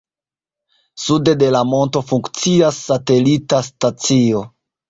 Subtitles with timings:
[1.03, 4.43] Sude de la monto funkcias satelita stacio.